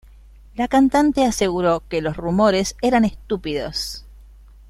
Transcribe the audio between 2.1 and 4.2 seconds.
rumores eran "estúpidos".